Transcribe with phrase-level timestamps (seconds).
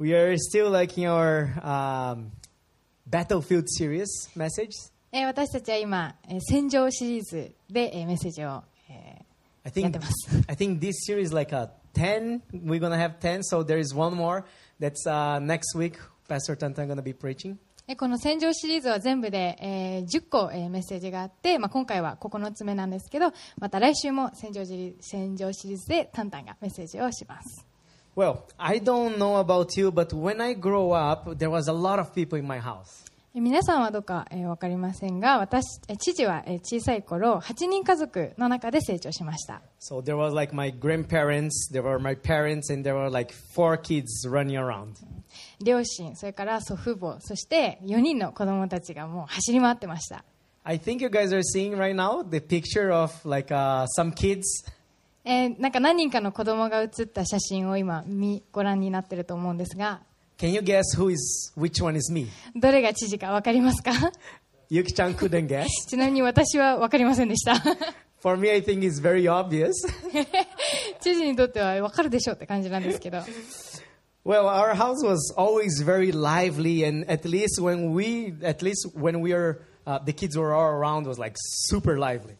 [0.00, 2.30] We are still like in our um,
[3.06, 4.72] battlefield series message.
[5.12, 9.20] えー私たちは今、えー戦場シリーズで、えーメッセージを、え
[9.64, 10.12] I ーやっ think てます。
[10.48, 12.40] I think this series like a 10.
[12.64, 13.40] We're gonna have 10.
[13.42, 14.44] So there is one more.
[14.80, 15.98] That's uh, next week.
[16.28, 17.56] Pastor Tantan gonna be preaching.
[17.86, 27.66] えーこの戦場シリーズは全部で、えー10個、えーメッセージがあって、まあ、今回は9つ目なんですけどまた来週も戦場シリ戦場シリーズでタンタンがメッセージをします。
[28.15, 32.13] Well, I don't know about you, but when I grow up, there was a lot of
[32.13, 33.03] people in my house.
[33.33, 39.61] えー皆さんはどうか、えーわかりませんが私、えー父は、えー小さい頃8人家族の中で成長しました。
[39.81, 43.77] So there was like my grandparents, there were my parents, and there were like four
[43.77, 44.93] kids running around.
[45.61, 50.23] 両親それから祖父母そして4人の子供たちがもう走り回ってました
[50.63, 54.43] I think you guys are seeing right now the picture of like uh, some kids.
[55.24, 60.00] えーなんか何人かの子供が写った写真を今見ご覧になってると思うんですが
[60.38, 62.28] Can you guess who is which one is me?
[62.56, 63.92] どれが知事か分かりますか
[64.70, 65.66] Yuki-chan couldn't guess.
[65.88, 67.54] ちなみに私は分かりませんでした
[68.22, 69.72] For me, I think it's very obvious.
[71.00, 73.18] 知事にとっては分かるでしょうって感じなんですけど
[74.24, 79.20] well, our house was always very lively, and at least when we, at least when
[79.22, 82.36] we were, uh, the kids were all around, was like super lively.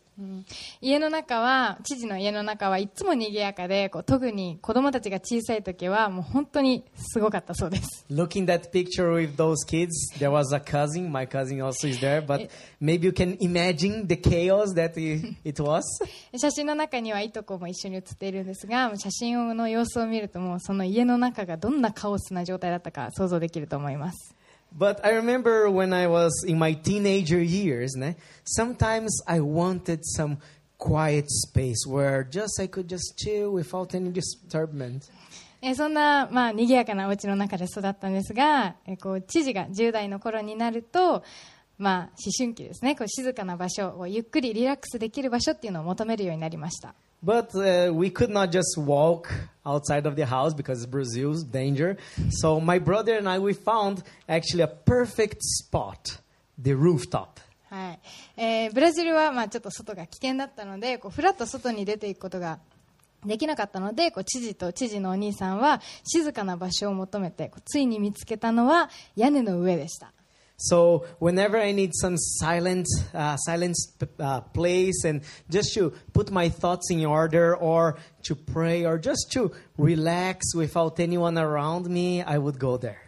[0.81, 11.11] 家の中は知事の家の中はいつも賑やかでこう特に子供たちが小さい時はもう本当にすごかったそうです Looking that picture with those kids, there was a cousin.
[11.11, 15.63] My cousin also is there, but maybe you can imagine the chaos that it, it
[15.63, 15.83] was.
[16.37, 24.35] 写真の中にはいとこも一緒に写っているんですが写真の様子を見るともうその家の中がどんなカオスな状態だったか想像できると思います
[24.77, 30.39] But I remember when I was in my teenager years, né, sometimes I wanted some
[30.79, 35.11] quiet space where just I could just chill without any disturbance.
[35.63, 41.23] えそんな、まあ、賑やかなお家の中で育ったんですが、えこう知事が10代の頃になると、
[41.77, 49.31] まあ、思春期ですねこう静かな場所こうゆっくりリラックスできる場所っていうのを求めるようになりました But uh, we could not just walk
[49.67, 51.99] outside of the house because Brazil's danger.
[52.31, 56.19] So my brother and I, we found actually a perfect spot,
[56.59, 57.41] the rooftop.
[57.69, 58.01] はい
[58.37, 62.59] えーブラジルはまあちょっと外が危険だったのでこうふらっと外に出ていくことが
[63.25, 70.13] できなかったのでこう知事と知事のお兄さんは静かな場所を求めてこうついに見つけたのは屋根の上でした
[70.60, 73.76] So whenever I need some silent, uh, silent
[74.20, 79.32] uh, place and just to put my thoughts in order or to pray or just
[79.34, 83.02] to relax without anyone around me, I would go there.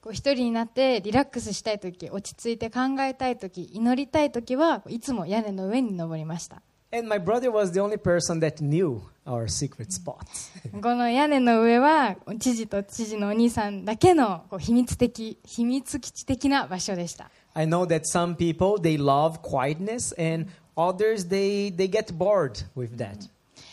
[0.00, 6.62] こう一人になってリラックスしたい時落ち着いて考えたい時祈りたい時はいつも屋根の上に登りました
[6.95, 10.51] And my brother was the only person that knew our secret spots.
[10.79, 22.63] この屋根の上は知事と知事のお兄さんだけのこう秘密的秘密基地的な場所でした I know that some people they love quietness and others they they get bored
[22.75, 23.27] with that.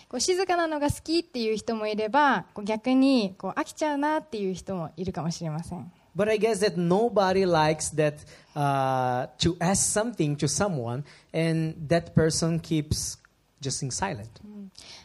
[0.08, 8.24] こう静かなのが好きっていう人もいればこう逆にこう飽きちゃうなっていう人もいるかもしれません But I guess that nobody likes that
[8.56, 13.18] uh, to ask something to someone and that person keeps
[13.60, 14.28] just in silent.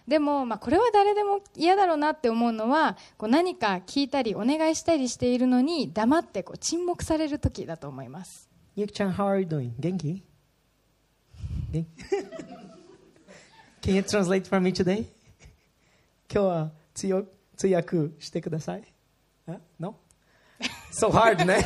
[0.07, 9.71] でも、まあ、これは誰でも嫌だろうなって思うのはこう何か聞いたりお願いしたりしているのに黙ってこう沈黙される時だと思います Yuki-chan, how are you doing?
[9.79, 10.21] Genki?
[11.71, 11.85] Gen-
[13.81, 15.05] Can you translate for me today?
[16.31, 18.83] 今日は強通訳してください。
[19.79, 19.95] No?
[20.97, 21.57] So hard, ね。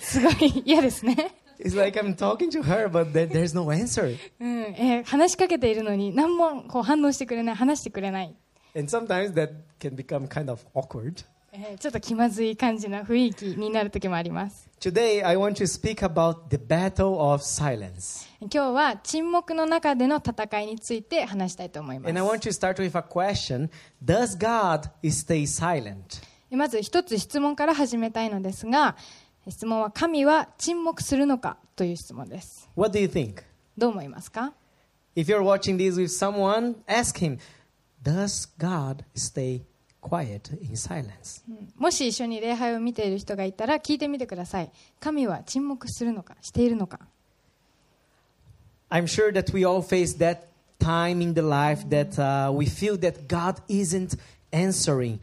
[0.00, 4.16] すごい嫌ですね、It's like I'm talking to her, but there, there's no answer.
[4.38, 8.34] うんえー話しかけているのに何もこう反応してくれない話してくれない、
[8.76, 9.50] And sometimes that
[9.80, 11.24] can become kind of awkward.
[11.52, 18.28] えーちょっと気まずい感じの雰囲気になる時もあります Today, I want to speak about the battle of silence.
[18.40, 23.68] 今日は沈黙の中での戦いについて話したいと思います And I want to start with a question
[24.04, 26.22] Does God stay silent?
[26.56, 28.96] まず一つ質問から始めたいのですが
[29.48, 33.42] 質問は神は沈黙するのかという質問です What do you think?
[33.76, 34.52] どう思いますか
[35.16, 37.38] If you're watching this with someone, ask him,
[38.02, 39.62] Does God stay
[40.00, 41.42] quiet in silence?
[41.76, 44.70] もし一緒に礼拝を見ている人がいたら聞いてみてください
[45.00, 47.00] 神は沈黙するのかしているのか
[48.90, 52.96] I'm sure that we all face that time in the life that uh, we feel
[52.98, 54.16] that God isn't
[54.52, 55.20] answering,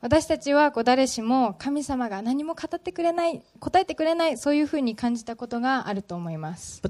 [0.00, 6.80] 私たちはこう誰しも神様が何も語ってくれない、答えてくれない、そういうふうに感じたことがあると思います。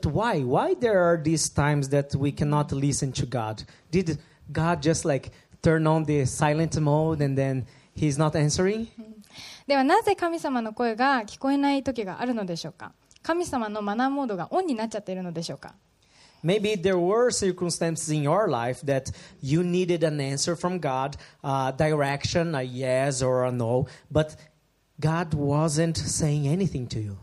[9.67, 12.93] ではなぜ神様の声が聞こえない時があるのでしょうか
[13.23, 15.75] 神様のマナーモードがオンになっちゃっているのでしょうか
[16.44, 19.12] Maybe there were circumstances in your life that
[19.42, 24.36] you needed an answer from God, a direction, a yes or a no, but
[25.00, 27.18] God wasn't saying anything to you.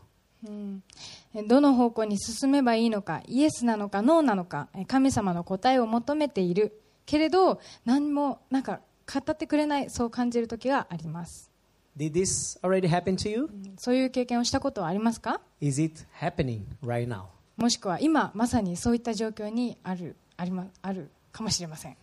[1.34, 8.80] えどの方向に進めばいいのかイエスなのかノーなのかえ神様の答えを求めているけれど何もなんか
[9.12, 11.50] 語ってくれないそう感じる時があります
[11.96, 13.50] Did this already happen to you?
[13.78, 17.24] そういう経験をしたことはありますか Is it happening right now?
[17.57, 21.97] もしくは今まさにそういった状況にあるあり、ま、あるかもしれません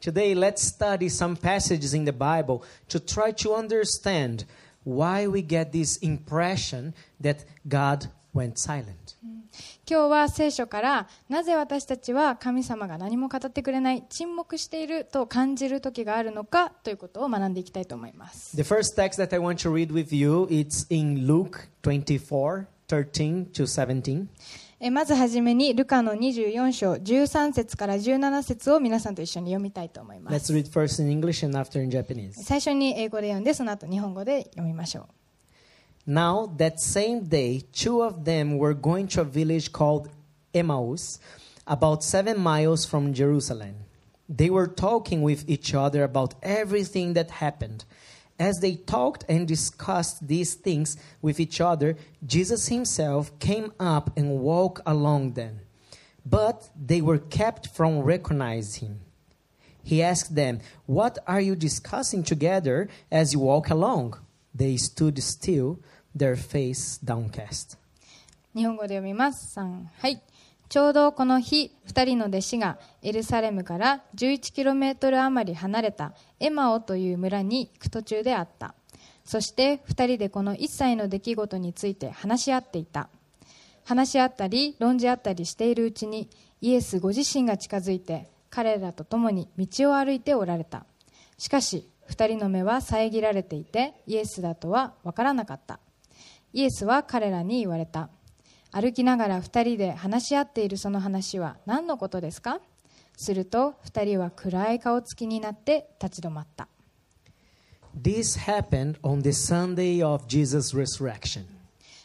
[0.00, 4.44] Today, let's study some passages in the Bible to try to understand
[4.84, 9.16] why we get this impression that God went silent.
[9.88, 22.66] 今日は聖書からなぜ私たちは神様が何も語ってくれない沈黙していると感じる時があるのかということを学んでいきたいと思います The first text that I want to read with you it's in Luke 24,
[22.88, 24.28] 13 to 17.
[24.79, 32.33] えまずはじめにルカの24章13節から17節を皆さんと一緒に読みたいと思います Let's read first in English and after in Japanese.
[32.43, 35.05] 最初に英語で読んでその後日本語で読みましょう
[36.07, 40.09] Now, that same day, two of them were going to a village called
[40.51, 41.19] Emmaus,
[41.67, 43.75] about seven miles from Jerusalem.
[44.27, 47.85] They were talking with each other about everything that happened.
[48.39, 51.95] As they talked and discussed these things with each other,
[52.25, 55.59] Jesus himself came up and walked along them.
[56.25, 58.99] But they were kept from recognizing him.
[59.83, 64.19] He asked them, What are you discussing together as you walk along?
[64.53, 65.79] They stood still,
[66.13, 67.77] their face downcast.
[68.53, 70.21] 日本語で読みます3はい
[70.68, 78.74] ちょうどこの日2人の弟子がエルサレムから 11km 余り離れたエマオという村に行く途中であった。
[79.24, 83.08] そして2人でこの一切の出来事について話し合っていた。
[83.84, 86.28] 話し合ったり論じ合ったりしているうちに
[86.60, 90.84] イエスご自身が近づいて彼らと共に道を歩いておられた。
[91.38, 95.78] しかし2人の目は遮られていてイエスだとは分からなかった。
[96.52, 98.08] イエスは彼らに言われた。
[98.76, 102.60] 歩きながら2人で話し合っているその話は何のことですか
[103.16, 106.68] すると2人は暗い顔つきになって立ち止まった
[107.98, 111.46] This happened on the Sunday of Jesus' resurrection.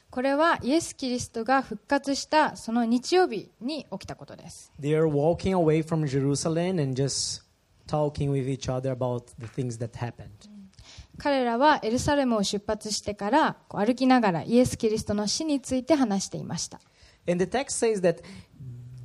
[0.09, 7.44] これはイエス・キリストが復活したその日曜日に起きたことです They are walking away from Jerusalem and just
[7.85, 10.50] talking with each other about the things that happened.
[11.21, 16.81] 彼らはエルサレムを出発してから歩きながらイエス・キリストの死について話していました
[17.29, 18.23] And the text says that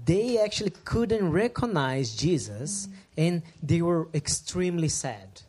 [0.06, 5.44] they actually couldn't recognize Jesus and they were extremely sad.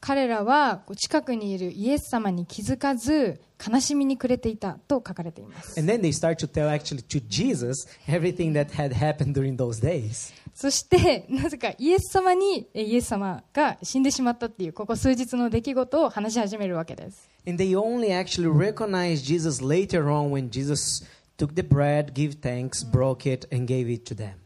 [0.00, 9.58] 彼らは近くにいるイエス様に気づかず悲しみに暮れていたと書かれています And then they start to tell actually to Jesus everything that had happened during
[9.58, 10.32] those days.
[10.56, 21.04] そしてなぜかイエス様にイエス様が死んでしまったっていうここ数日の出来事を話し始めるわけです And they only actually recognized Jesus later on when Jesus
[21.36, 24.45] took the bread, gave thanks, broke it, and gave it to them.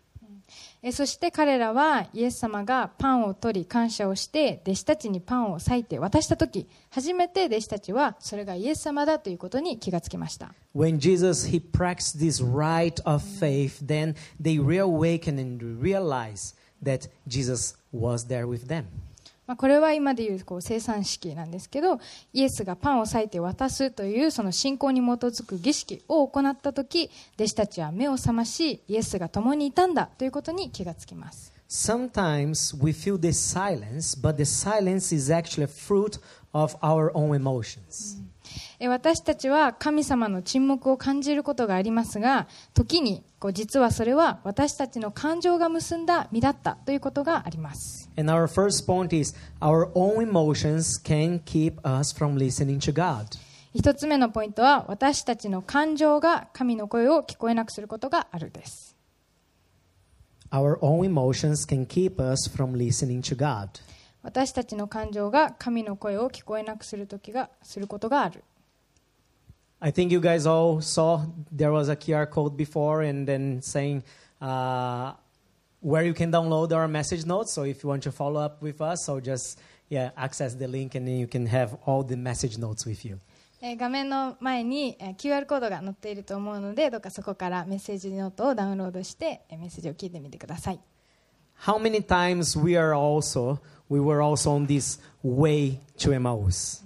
[0.83, 17.11] えそして彼らはイエス様がパンを取り感謝をして弟子たちにパンを裂いて渡した時初めて弟子たちはそれがイエス様だということに気がつきました When Jesus he practiced this rite of faith, then they reawaken and realize that
[17.27, 18.87] Jesus was there with them.
[19.51, 21.99] まあ、これは今でいうこう生産式なんですけど
[22.33, 36.21] イエスがパンを裂いて渡すというその信仰に基づく儀式を行った時弟子たちは目を覚ましイエスが共にいたんだということに気がつきます Sometimes we feel this silence, but the silence is actually a fruit
[36.53, 38.19] of our own emotions.
[38.19, 38.30] え
[38.89, 48.11] 私たちは神様の沈黙を感じることがありますが時に実はそれは私たちの感情が結んだ身だったということがあります。
[53.75, 58.97] 1つ目のポイントは私たちの感情が神の声を聞こえなくすることがあるです。
[64.23, 68.45] 私たちの感情が神の声を聞こえなくする時がすることがある。
[69.81, 74.03] I think you guys all saw there was a QR code before and then saying
[74.43, 75.15] uh,
[75.83, 77.55] where you can download our message notes.
[77.55, 79.59] So if you want to follow up with us, so just
[79.89, 83.19] yeah, access the link and then you can have all the message notes with you.
[83.63, 90.81] えー画面の前にえー QR コードが載っていると思うのでどうかそこからメッセージノートをダウンロードしてえーメッセージを聞いてみてください。
[91.67, 93.59] how many times we are also
[93.90, 96.84] we were also on this way to Emmaus?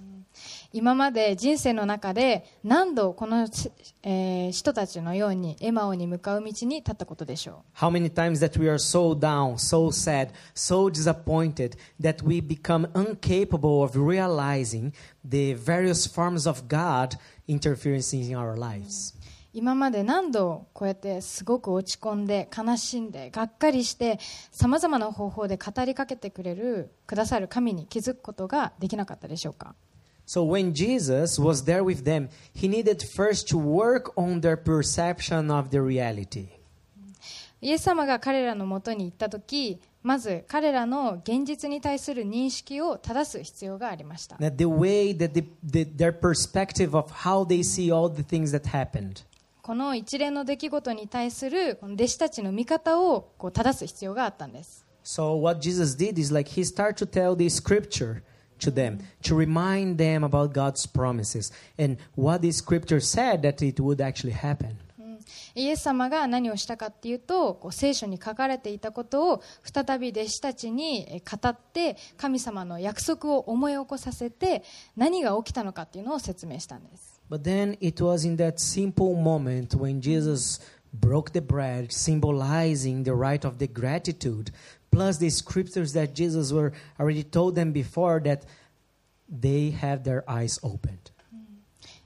[0.72, 3.48] 今まで人生の中で何度この、
[4.04, 12.88] えー人たちのようにエマオに向かう道に立ったことでしょ How many times that we are so down, so sad, so disappointed that we become
[12.94, 14.92] incapable of realizing
[15.24, 17.16] the various forms of God
[17.48, 19.13] interference in our lives?
[19.55, 24.19] う今まで何度こうやってすごく落ち込んで悲しんでがっかりして
[24.51, 29.75] さまざまな方法で語りかけてくれるくださる神に気づくことができなかったでしょうか
[30.27, 35.55] So when Jesus was there with them, he needed first to work on their perception
[35.55, 36.47] of the reality.
[37.61, 48.21] イエス様が彼らのもとに行った時まず彼らの現実に対する認識を正す必要がありました That the way that the, the, their perspective of how they see all the
[48.21, 49.23] things that happened.
[49.65, 58.21] この一連の出来事に対するこの弟子たちの見方をこう正す必要があったんです So what Jesus did is like he started to tell the scripture
[58.59, 63.81] to them to remind them about God's promises and what the scripture said that it
[63.81, 64.75] would actually happen.
[65.55, 74.63] イエス様が何をしたかっていうとこう聖書に書かれていたことを再び弟子たちにえ語って神様の約束を思い起こさせて
[74.95, 80.58] 何が起きたのかっていうのを説明したんです But then it was in that simple moment when Jesus
[80.92, 84.50] broke the bread, symbolizing the right of the gratitude,
[84.90, 88.44] plus the scriptures that Jesus were already told them before that
[89.28, 91.12] they have their eyes opened.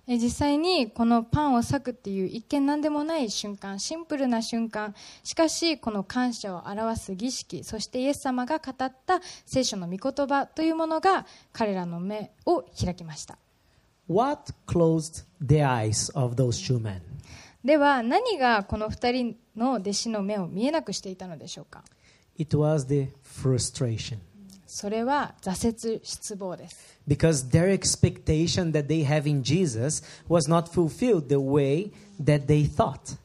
[0.06, 8.94] え実際にこのパンを裂くっていう一見何でもない瞬間シンプルな瞬間しかしこの感謝を表す儀式そしてイエス様が語った
[9.46, 11.24] 聖書の御言葉というものが
[11.54, 13.38] 彼らの目を開きました
[14.09, 17.01] What closed the eyes of those two men?
[17.63, 21.83] では何がこの2人の弟子の目を見えなくしていたのでしょうか
[22.37, 24.17] It was the frustration.
[24.65, 32.47] それは挫折失望です because their expectation that they have in Jesus was not fulfilled the way that
[32.47, 33.17] they thought.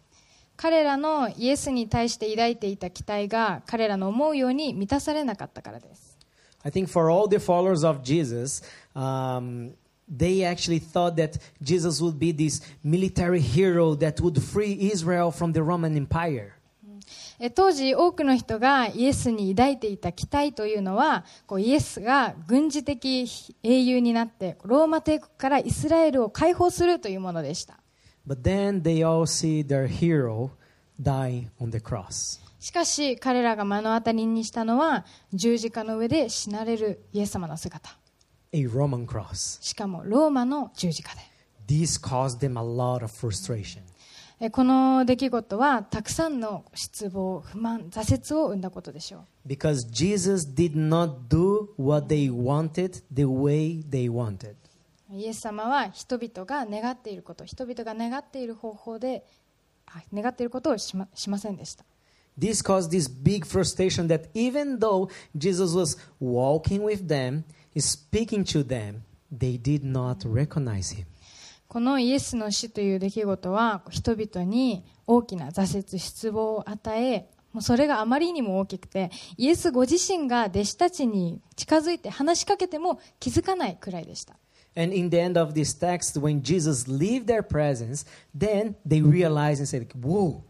[0.56, 6.18] 彼らのイエスに対して抱いていた期待が彼らの思うように満たされなかったからです
[6.62, 8.62] I think for all the followers of Jesus,
[8.94, 9.72] um,
[10.08, 15.52] They actually thought that Jesus would be this military hero that would free Israel from
[15.52, 16.52] the Roman Empire.
[17.54, 23.28] 当時、多くの人がイエスに抱いていた期待というのはこうイエスが軍事的
[23.62, 27.78] 英雄になってローマ帝国からイスラエルを解放するというものでした。
[32.60, 38.03] しかし、彼らが目の当たりにしたのは十字架の上で死なれるイエス様の姿。
[38.54, 39.58] A Roman cross.
[39.60, 41.20] しかもローマの十字架で
[41.66, 43.80] This caused them a lot of frustration.
[44.38, 54.54] えこの出来事はたくさんの失望不満挫折を生んだことでしょう Because Jesus did not do what they wanted the way they wanted.
[55.10, 59.24] イエス様は人々が願っていること人々が願っている方法で
[59.86, 61.84] あ願っていることをしましませんでした
[62.37, 67.43] This caused this big frustration that even though Jesus was walking with them,
[67.77, 71.05] speaking to them, they did not recognize him.
[71.67, 84.35] このイエスの死という出来事は人々に大きな挫折失望を与えもうそれがあまりにも大きくてイエスご自身が弟子たちに近づいて話しかけても気づかないくらいでした
[84.75, 88.05] And in the end of this text, when Jesus leave their presence,
[88.37, 90.43] then they realized and said, Whoa,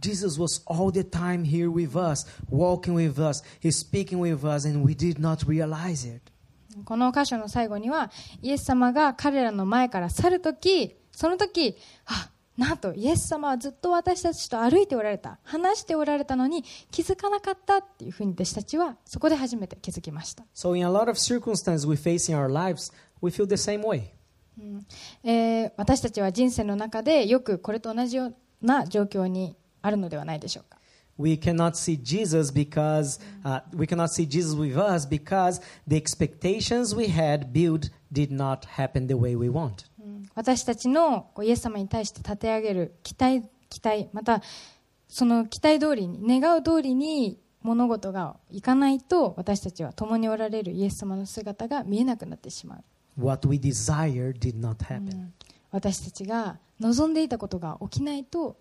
[0.00, 4.64] Jesus was all the time here with us, walking with us, he's speaking with us,
[4.64, 6.32] and we did not realize it.
[6.84, 23.82] この箇所の最後にはイエス様が彼らの前から去るときその時あなんとイエス様はずっと私たちと歩いておられた話しておられたのに気づかなかったっていうふうに弟子たちはそこで初めて気づきました、So, in a lot of circumstances we face in our lives, we feel the same
[23.82, 24.10] way.
[25.24, 30.78] えー私たちは人生の中でよくこれと同じような状況にあるのではないでしょうか
[31.18, 36.96] We cannot see Jesus because uh, we cannot see Jesus with us because the expectations
[36.96, 39.86] we had built did not happen the way we want.
[40.34, 44.42] 私たちのイエス様に対して立て上げる期待期待また
[45.08, 52.84] その期待通りに願う通りに物事がいかないと私たちは共におられるイエス様の姿が見えなくなってしまう
[53.22, 55.28] What we desire did not happen.
[55.70, 58.56] 私たちが望んでいたことが起きないと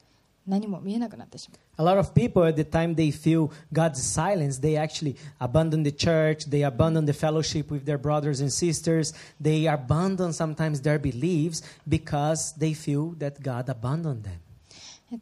[0.48, 5.84] 何も見えなくなってしまう A lot of people at the time they feel God's silence, they actually abandon
[5.84, 11.00] the church, they abandon the fellowship with their brothers and sisters, they abandon sometimes their
[11.00, 14.40] beliefs because they feel that God abandoned them.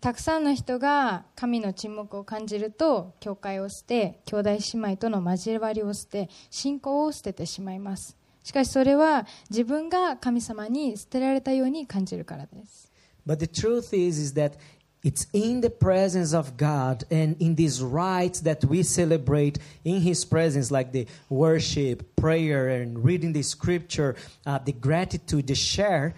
[0.02, 12.92] たくさんの人が神の沈黙を感じると教会を捨て兄弟姉妹との交わりを捨て信仰を捨ててしまいますしかしそれは自分が神様に捨てられたように感じるからです
[13.26, 14.54] But the truth is, is that
[15.03, 20.25] it's in the presence of God and in these rites that we celebrate in His
[20.25, 24.15] presence, like the worship, prayer, and reading the scripture,
[24.46, 26.15] uh, the gratitude, the share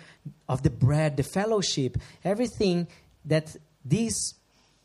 [0.50, 2.88] of the bread, the fellowship, everything
[3.26, 4.34] that these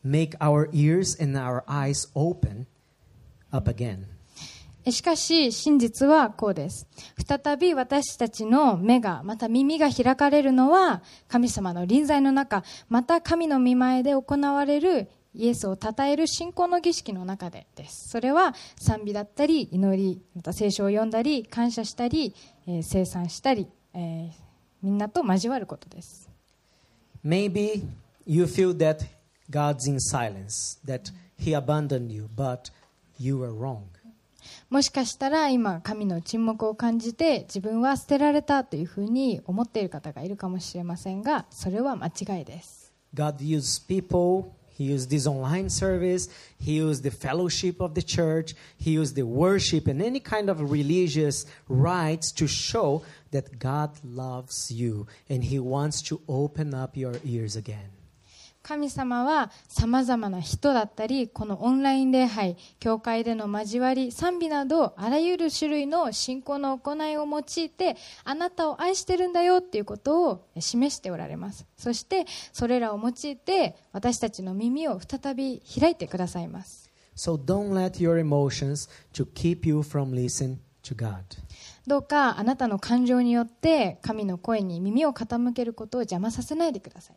[0.04, 2.66] make our ears and our eyes open
[3.52, 4.06] up again.
[4.92, 6.86] しかし真実はこうです。
[7.26, 18.08] 再び私たちの目がまた耳が開かれるのは神様の臨在の中また神の見前で行われるイエスを称える信仰の儀式の中でです。
[18.10, 22.34] それは賛美だったり祈りまた聖書を読んだり感謝したり、
[22.66, 24.30] えー生産したり、えー
[24.82, 26.30] みんなと交わることです。
[27.24, 27.82] Maybe
[28.24, 29.04] you feel that
[29.50, 32.70] God's in silence, that He abandoned you, but
[33.18, 33.95] you were wrong.
[34.69, 44.53] もしかしたら今神の沈黙を感じて自分は捨てられたというふうに思っている方がいるかもしれませんがそれは間違いです God used people.
[44.77, 46.29] He used this online service.
[46.57, 48.55] He used the fellowship of the church.
[48.77, 54.71] He used the worship and any kind of religious rites to show that God loves
[54.71, 57.94] you and He wants to open up your ears again.
[58.66, 71.64] 神様はさまざまな人だったりこのオンライン礼拝教会での交わり賛美などあらゆる種類の信仰の行いを用いてあなたを愛してるんだよっていうことを示しておられます。
[71.76, 76.90] そしてそれらを用いて私たちの耳を再び開いてくださいます。
[77.14, 81.20] So don't let your emotions to keep you from listening to God.
[81.86, 87.16] どうかあなたの感情によって神の声に耳を傾けることを邪魔させないでください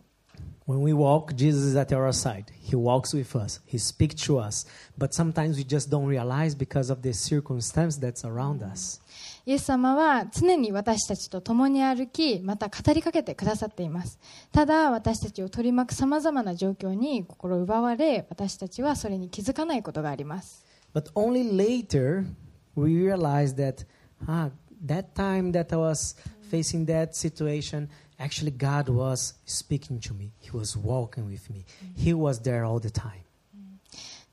[0.68, 2.50] When we walk, Jesus is at our side.
[2.58, 3.60] He walks with us.
[3.66, 4.66] He speaks to us.
[4.96, 9.00] But sometimes we just don't realize because of the circumstance that's around us.
[9.46, 14.18] イエス様は常に私たちと共に歩きまた語りかけてくださっています
[14.52, 20.64] ただ私たちを取り巻くさまざまな状況に心奪われ私たちはそれに気づかないことがあります
[20.94, 22.24] But only later
[22.74, 23.84] we realize that
[24.26, 24.50] ah,
[24.86, 26.16] that time that I was
[26.50, 27.88] facing that situation,
[28.18, 30.32] actually God was speaking to me.
[30.38, 31.64] He was walking with me.
[31.96, 33.24] He was there all the time.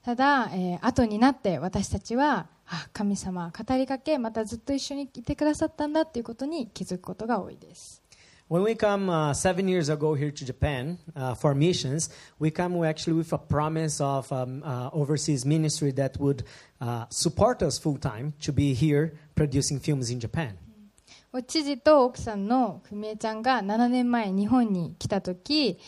[0.03, 8.01] ただ、えー後になって私たちはあ神様は語りかけまたずっと一緒にいてくださったんだっていうことに気づくことが多いです
[8.49, 12.84] When we come uh, seven years ago here to Japan uh, for missions, we come
[12.84, 16.43] actually with a promise of um, uh, overseas ministry that would
[16.81, 20.57] uh, support us full time to be here producing films in Japan.
[21.46, 25.78] 知事と奥さんの文江ちゃんが7年前日本に来た時、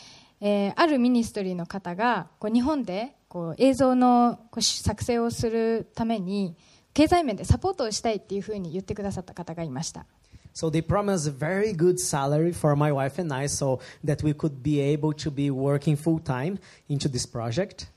[0.41, 6.55] えーあるミニストリーの方がこう日本でこう映像のこう作成をするために
[6.93, 10.05] 経済面でサポートをしたいっていうふうに言ってくださった方がいました
[10.53, 14.33] So they promised a very good salary for my wife and I so that we
[14.33, 17.87] could be able to be working full time into this project.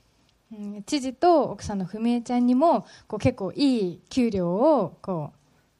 [0.51, 5.37] うん知事と奥さんの文江ちゃんにもこう結構いい給料をこう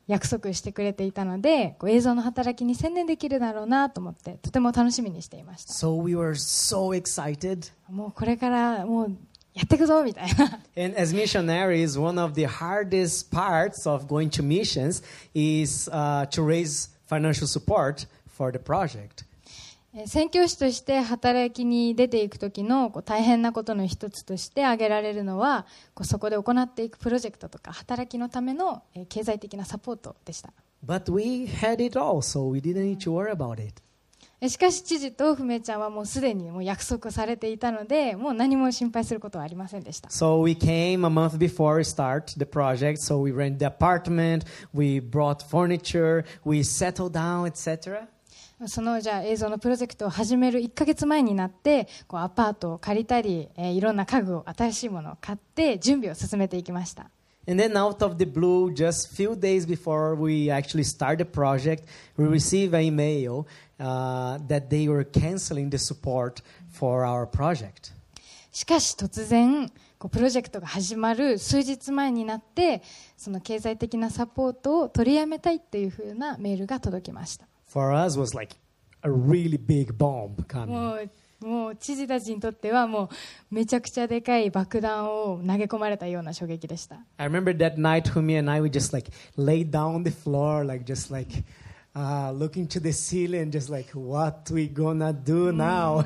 [0.08, 7.72] 約束してくれていたのでこう映像の働きに専念できるだろうなと思ってとても楽しみにしていました So we were so excited.
[7.90, 9.18] もうこれからもう
[9.54, 16.44] やっていくぞみたいな And as missionaries, one of the hardest parts of going to missions is uh, to
[16.44, 19.24] raise financial support for the project.
[20.08, 30.52] 宣教師として働きに出ていく時のこう大変なことの一つとして挙げられるのはこうそこで行っていくプロジェクトとか働きのための経済的なサポートでした。
[34.50, 40.10] しかし、知事とふめちゃんはもうすでにもう約束されていたので、もう何も心配することはありませんでした。
[40.10, 45.00] So we came a month before we start the project, so we rent the apartment, we
[45.00, 48.08] brought furniture, we settle down, etc.
[48.68, 57.10] そのじゃあ映像のプロジェクトを始める1ヶ月前になってこうアパートを借りたり、えーいろんな家具を新しいものを買って準備を進めていきました
[57.46, 61.84] And then out of the blue, just few days before we actually start the project,
[62.16, 63.46] we receive an email
[63.82, 67.92] uh, that they were canceling the support for our project.
[68.54, 72.82] しかし突然こうプロジェクトが始まる数日前になって
[73.18, 78.56] その経済的なサポートを取りやめたいというふうなメールが届きました For us was like
[79.02, 80.68] a really big bomb coming.
[80.68, 81.10] もう
[81.44, 83.10] もう知事たちにとってはも
[83.52, 90.64] うめちゃくちゃでかい爆弾を投げ込まれたような衝撃でした I remember that night, Humi and I, we just like laid down on the floor,
[90.64, 91.44] like just like
[91.96, 96.06] uh, looking to the ceiling, just like, what we gonna do now?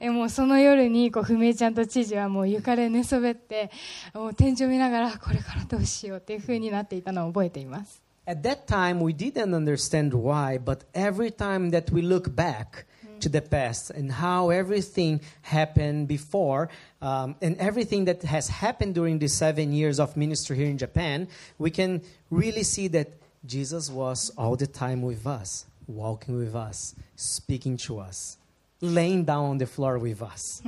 [0.00, 3.70] えもうその夜にこう不明ちゃんと知事はもう床で寝そべって
[4.14, 12.84] もう天井見ながらこれからどうしようっていう風になっていたのを覚えています At that time, we didn't understand why, but every time that we look back
[13.20, 16.68] to the past and how everything happened before,
[17.00, 21.28] um, and everything that has happened during the seven years of ministry here in Japan,
[21.56, 23.12] we can really see that
[23.46, 28.38] Jesus was all the time with us, walking with us, speaking to us,
[28.82, 30.62] laying down on the floor with us.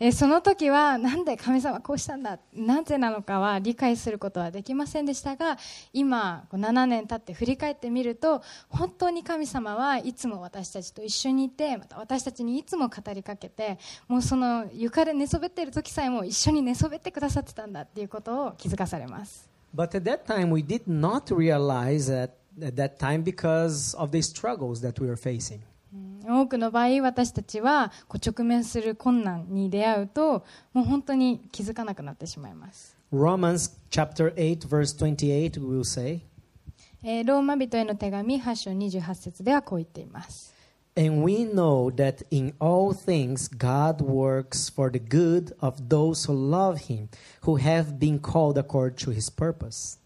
[0.00, 5.58] えその時はなんで神様はこうしたんだなぜなのかは理解することはできませんでしたが
[5.92, 22.30] 今こう7年経って振り返ってみると本当に神様はいつも私たちと一緒にいてまた私たちにいつも語りかけてもうその床で寝そべっている時さえも一緒に寝そべってくださってたんだっていうことを気づかされます But at that time, we did not realize that
[22.62, 25.60] at that time because of the struggles that we were facing.
[26.26, 36.20] 多くの場合私たちはこう直面する困難に出会うともう本当に気づかなくなってしまいます Romans chapter 8, verse 28 will say,
[37.02, 40.54] えーローマ人への手紙8章28節ではこう言っています
[40.98, 46.34] And we know that in all things God works for the good of those who
[46.34, 47.08] love Him,
[47.42, 50.00] who have been called according to His purpose.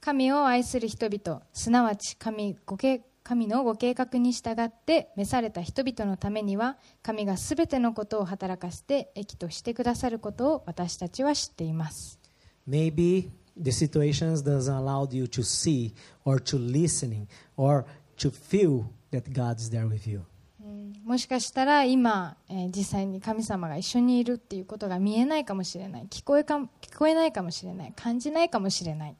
[0.00, 12.18] 神を愛する人々すなわち神ご計神のご計画に従って召された人々のためには神がすべてのことを働かせて益としてくださることを私たちは知っています。
[12.68, 17.84] Maybe the situations doesn't allow you to see or to listening or
[18.16, 20.22] to feel that God's there with you.
[20.60, 20.92] うん。
[21.04, 26.06] もしかしたら今、えー実際に神様が一緒にいるっていうことが見えないかもしれない。
[26.10, 27.92] 聞こえか聞こえないかもしれない。
[27.94, 29.14] 感じないかもしれない。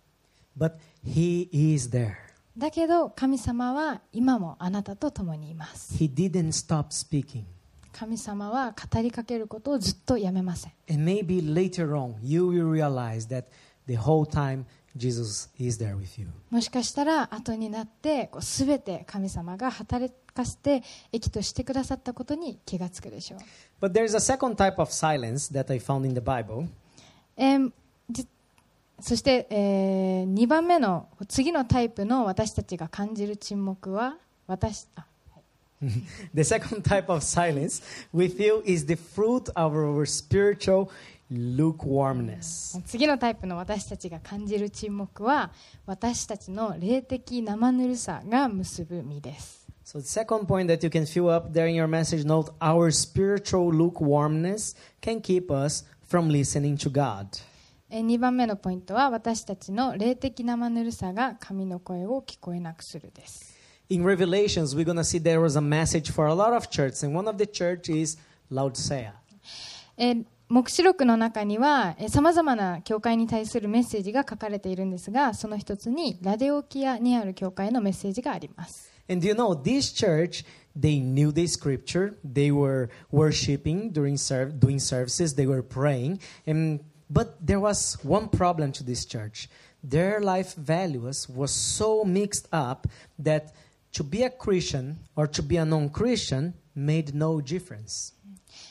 [0.58, 0.72] But
[1.06, 2.29] He is there.
[2.60, 7.44] だけど神様は今もあなたと共にいます He didn't stop speaking.
[7.92, 13.46] 神様は語りかけることをずっとやめません And maybe later on, you will realize that
[13.86, 16.28] the whole time Jesus is there with you.
[16.50, 23.40] もしかしたら後になってこう全て神様が働かせて益としてくださったことに気がつくでしょう、
[23.84, 26.68] But there's a second type of silence that I found in the Bible.
[27.38, 27.72] えー
[28.10, 28.26] じ
[29.00, 35.06] そして、え2番目の次のタイプの私たちが感じる沈黙は私あ
[36.34, 37.82] The second type of silence
[38.12, 40.90] we feel is the fruit of our spiritual
[41.30, 42.78] lukewarmness.
[42.84, 45.50] 次のタイプの私たちが感じる沈黙は
[45.86, 52.90] 私たちの霊的生ぬるさが結ぶ実です So, the second point that you can fill up there in your message note our
[52.92, 57.26] spiritual lukewarmness can keep us from listening to God.
[57.90, 66.70] 2番目のポイントは私たちの霊的生ぬるさが神の声を聞こえなくするです In Revelations, we're going to see there was a message for a lot of
[66.70, 68.16] churches, and one of the church is
[68.50, 69.12] Laodicea.
[69.96, 80.44] えー黙示録の中にはさまざまな教会に対するメッセージが書かれているんですがその一つにラデオキアにある教会のメッセージがあります And you know, this church,
[80.76, 86.80] they knew the scripture, they were worshiping during serv- doing services, they were praying, and
[87.10, 89.48] but there was one problem to this church.
[89.82, 92.86] Their life values was so mixed up
[93.18, 93.52] that
[93.92, 98.14] to be a Christian or to be a non-Christian made no difference.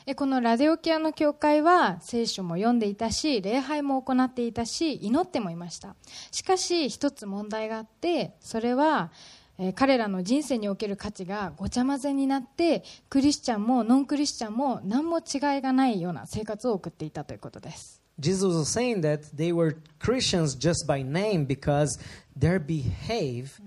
[0.05, 5.95] えこのラデオキアの教会は聖書も読んでいたし礼拝も行っていたし祈ってもいました
[6.31, 9.11] しかし一つ問題があってそれは
[9.57, 21.98] えー彼らの人生における価値がごちゃ混ぜになってクリスチャンもノンクリスチャンも何も違いがないような生活を送っていたということです Jesus was saying that they were Christians just by name because
[22.36, 23.60] their behave,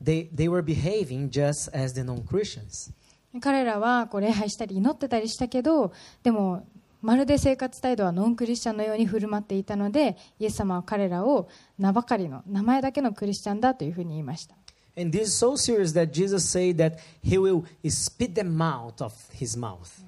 [0.00, 2.92] they, they were behaving just as the non-Christians.
[3.40, 5.92] 彼らはこう礼拝したり祈ってたりしたけど
[6.22, 6.66] でも
[7.02, 14.56] まるで生活態度はノンクリスチャンのように振る舞っていたのでイエス様は彼らを名ばかりの名前だけのクリスチャンだというふうに言いました
[14.98, 19.12] And this is so serious that Jesus said that he will spit them out of
[19.30, 20.02] his mouth.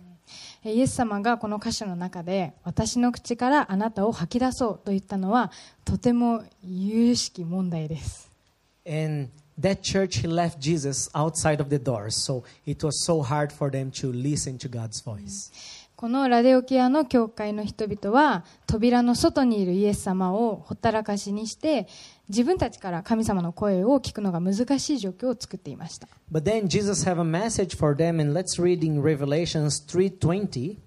[0.66, 5.52] イエス様がこの歌詞の中で私の口からあなたを吐き出そうと言ったのは
[5.84, 8.32] とても有々しき問題です
[8.86, 12.16] And that church, he left Jesus outside of the doors.
[12.16, 15.52] So it was so hard for them to listen to God's voice.
[15.96, 21.88] このラデオキアの教会の人々は扉の外にいるイエス様をほったらかしにして
[22.30, 30.78] 自分たちから神様の声を聞くのが難しい状況を作っていました But then Jesus have a message for them, and let's read in Revelations 3:20.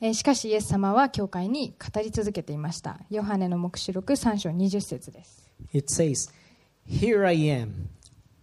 [0.00, 6.28] えーしかしイエス様は教会に語り続けていましたヨハネの黙示録3章20節です It says,
[6.86, 7.88] Here I am.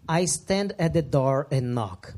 [0.08, 2.16] I stand at the door and knock.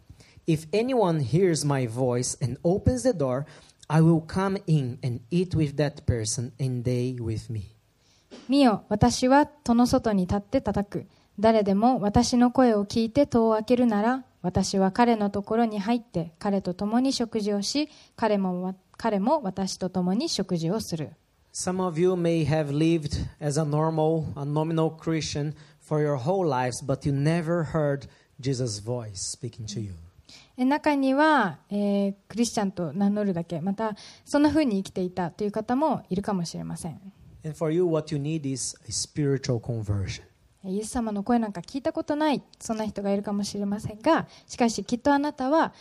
[0.47, 3.45] If anyone hears my voice and opens the door,
[3.89, 7.70] I will come in and eat with that person and they with me.
[8.49, 11.05] 見よ、私は戸の外に立って叩く。
[11.39, 21.11] 誰でも私の声を聞いて戸を開けるなら、私は彼のところに入って彼と共に食事をし、彼もわ彼も私と共に食事をする。
[21.53, 26.85] Some of you may have lived as a normal, a nominal Christian for your whole lives,
[26.85, 28.07] but you never heard
[28.39, 29.93] Jesus' voice speaking to you.
[30.57, 36.99] え中には、えークリスチャンと名乗るだけ、またそんな風に生きていたという方もいるかもしれません。
[37.43, 40.23] And for you, what you need is a spiritual conversion.
[40.63, 45.73] イエス様の声なんか聞いたことないそんな人がいるかもしれませんがしかしきっとあなたは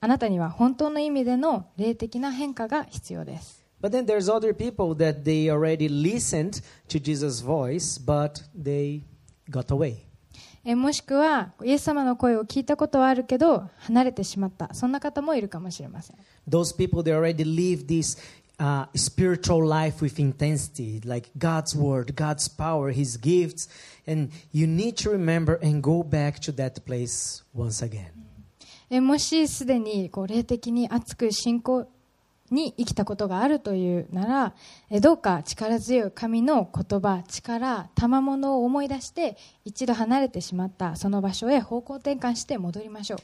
[0.00, 9.02] あなたには本当の意味での霊的な変化が必要です But then there's other people that they already listened to Jesus' voice, but they
[9.50, 10.06] got away.
[10.64, 16.16] えもしくはイエス様の声を聞いたことはあるけど離れてしまったそんな方もいるかもしれません
[16.48, 18.16] Those people, they already live this
[18.62, 23.68] uh, spiritual life with intensity, like God's word, God's power, His gifts.
[24.06, 28.12] And you need to remember and go back to that place once again.
[28.88, 31.88] えもしすでにこう霊的に熱く信仰
[32.50, 34.54] に生きたことがあるというなら
[34.90, 43.18] えどうか力強い神の言葉力賜物を思い出して一度離れてしまったその場所へ方向転換して戻りましょう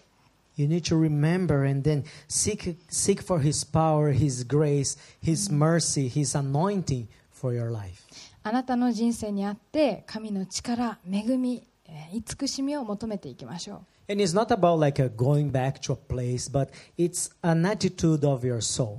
[0.59, 6.09] You need to remember and then seek, seek for His power, His grace, His mercy,
[6.09, 8.03] His anointing for your life.
[8.43, 17.65] あなたの人生にあって神の力恵みえー慈しみを求めていきましょう And it's not about like a going back to a place, but it's an
[17.65, 18.99] attitude of your soul.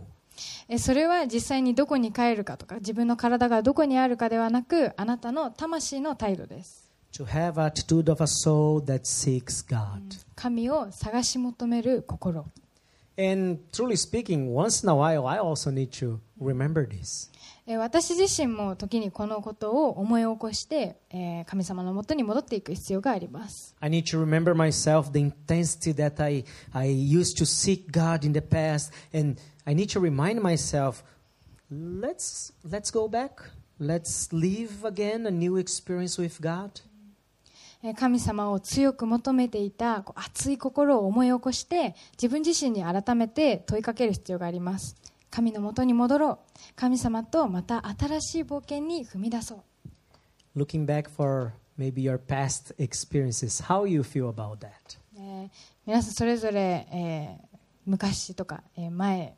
[0.70, 10.03] えそれは実際にどこに帰るかとか自分の体がどこにあるかではなくあなたの魂の態度です To have attitude of a soul that seeks God.
[10.35, 12.45] 神を探し求める心
[13.17, 17.31] And truly speaking, once in a while, I also need to remember this.
[17.67, 28.27] え私自身も時にこのことを思い起こして、えー神様のもとに戻っていく必要があります I need to remember myself the intensity that I, I used to seek God
[28.27, 28.93] in the past.
[29.15, 31.05] And I need to remind myself,
[31.71, 33.41] let's, let's go back.
[33.79, 36.81] Let's live again a new experience with God.
[37.84, 44.96] えー神様を強く求めていた熱い心を思い起こして自分自身に改めて問いかける必要があります。
[45.32, 46.38] 神のもとに戻ろう。
[46.76, 49.64] 神様とまた新しい冒険に踏み出そ
[50.56, 50.60] う。
[50.60, 54.70] Looking back for maybe your past experiences, how you feel about that?
[55.18, 55.50] えー
[55.86, 57.50] 皆さんそれぞれ、えー
[57.86, 59.36] 昔とか、えー前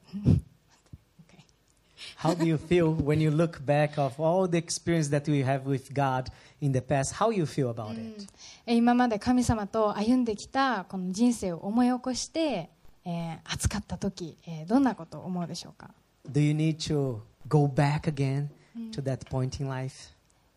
[2.17, 5.63] How do you feel when you look back of all the experience that we have
[5.63, 6.29] with God
[6.61, 7.15] in the past?
[7.15, 8.27] How you feel about it?
[8.65, 12.69] えー今まで神様と歩んできたこの人生を思い起こして、
[13.05, 15.89] えー熱かった時、えーどんなことを思うでしょうか、
[16.29, 18.47] Do you need to go back again
[18.91, 20.11] to that point in life?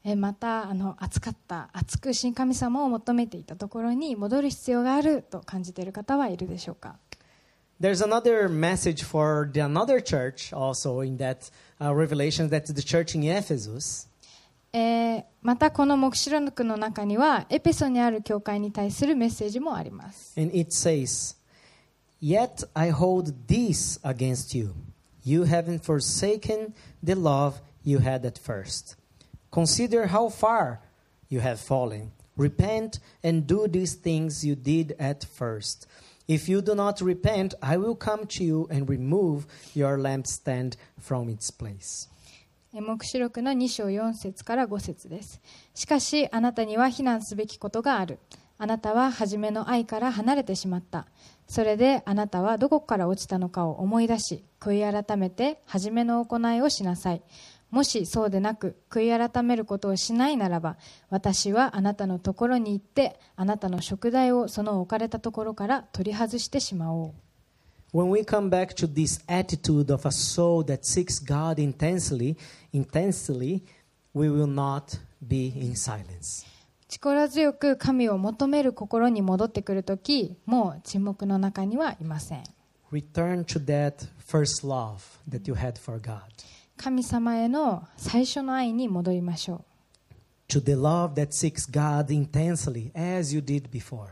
[0.04, 6.96] えーまたあの熱かった熱く新神様を求めていたところに戻る必要があると感じている方はいるでしょうか
[7.79, 13.15] There's another message for the another church also in that uh, revelation that's the church
[13.15, 14.08] in Ephesus.
[14.73, 21.36] えーまたこの黙示録の中にはエペソにある教会に対するメッセージもあります And it says,
[22.21, 24.73] Yet I hold this against you.
[25.23, 28.97] You haven't forsaken the love you had at first.
[29.51, 30.82] Consider how far
[31.29, 32.12] you have fallen.
[32.36, 35.88] Repent and do these things you did at first.
[36.26, 41.28] If you do not repent, I will come to you and remove your lampstand from
[41.28, 42.08] its place.
[42.72, 45.40] えー黙示録の2章4節から5節です。
[45.74, 48.18] しかしあなたには非難すべきことがある。
[48.56, 51.06] あなたは初めの愛から離れてしまった。
[51.46, 57.22] それであなたはどこから落ちたのかを思い出し悔い改めて初めの行いをしなさい。
[57.70, 60.77] もしそうでなく悔い改めることをしないならば
[61.11, 67.12] 私はあなたのところに行ってあなたの食材をその置かれたところから取り外してしまおう
[67.92, 72.37] When we come back to this attitude of a soul that seeks God intensely,
[72.72, 73.62] intensely,
[74.12, 76.44] we will not be in silence.
[76.88, 82.44] 力強く神を求める心に戻ってくるときもう沈黙の中にはいません
[82.92, 86.20] Return to that first love that you had for God,
[86.76, 89.64] 神様への最初の愛に戻りましょ
[90.48, 94.04] to the love that seeks God intensely as you did before.
[94.04, 94.08] う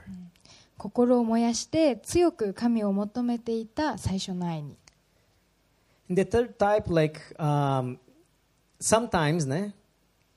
[0.79, 4.77] 心を燃やして強く神を求めていた最初の愛に
[6.11, 7.99] the third type, like um,
[8.81, 9.73] sometimes, né,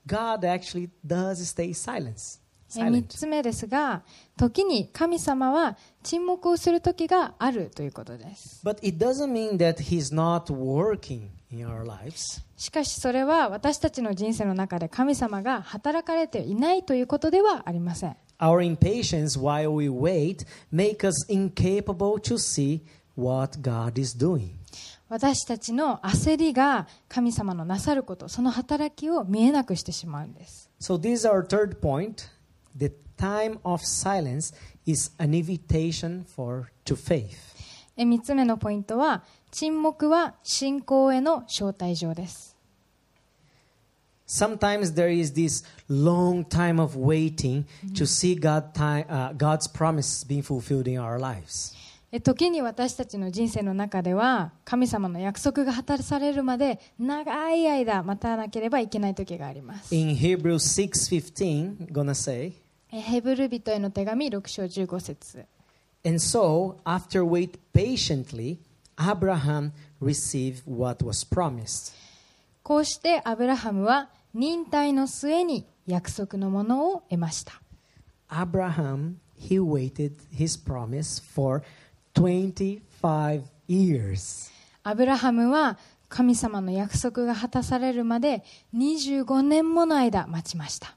[0.07, 2.39] God actually does stay silence.
[2.75, 3.07] え3 silent.
[3.07, 4.03] つ目ですが
[4.37, 11.29] 時に神様は沈黙をする時があるということです But it doesn't mean that He's not working.
[12.57, 22.81] しかしそれは私たちの人生の中で神様が働かれていないということではありません Our impatience while we wait make us incapable to see
[23.15, 24.49] what God is doing.
[25.07, 32.29] 私たちの焦りが神様のなさることその働きを見えなくしてしまうんです So this is our third point.
[32.75, 34.53] The time of silence
[34.85, 37.37] is an invitation for to faith.
[37.95, 39.23] え3つ目のポイントは
[39.57, 42.57] 沈黙は信仰への招待状です
[44.27, 47.63] Sometimes there is this long time of waiting
[47.93, 51.73] to see God time, uh, God's promise being fulfilled in our lives.
[52.11, 62.51] え時に私たちの人生の中では神様の約束が果たされるまで長い間待たなければいけない時があります In Hebrews 6:15, gonna say,
[62.91, 65.45] えヘブル人への手紙6章15節
[66.05, 68.59] and so after wait patiently,
[68.97, 69.73] アブラハム
[72.63, 77.61] こうしてアブラハムは忍耐の末に約束のものを得ました。
[78.29, 79.17] アブラハム
[84.83, 85.77] アブラハムは
[86.07, 90.95] 神様の約束が果たされるまで25年もの間待ちました。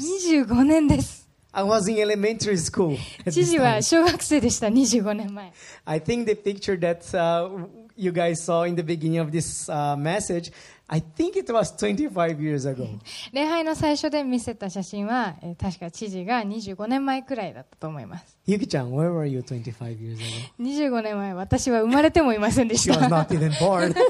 [0.00, 1.27] 25年です。
[1.55, 2.97] I was in elementary school.
[3.25, 3.81] at 知 this 事は time.
[3.83, 5.53] 小学生でした25年前
[5.85, 9.95] I think the picture that uh, you guys saw in the beginning of this uh,
[9.95, 10.51] message,
[10.87, 12.87] I think it was 25 years ago.
[13.31, 20.23] 礼拝の最初で見せた写真は、えー確か知事が25年前くらいだったと思います Yuki-chan, where were you 25 years ago?
[20.59, 23.93] 25年前私は生まれてもいませんでし She was た not even born.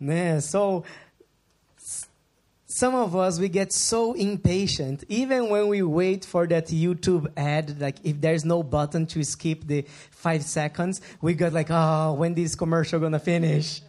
[0.00, 0.86] ね so s-
[2.81, 7.79] some of us we get so impatient even when we wait for that YouTube ad
[7.79, 12.33] like if there's no button to skip the 5 seconds we got like oh when
[12.33, 13.83] this commercial gonna finish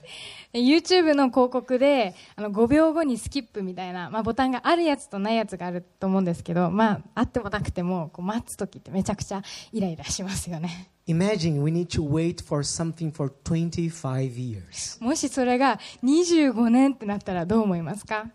[0.52, 15.02] え YouTube の広告であの5秒後にスキップみたいな、まあ、ボタンがあるやつとないやつがあると思うんですけど、まあ、あってもなくてもこう待つ時ってめちゃくちゃイライラしますよね Imagine we need to wait for something for 25 years.
[15.02, 18.26] もしそれが25年ってなったらどう思いますか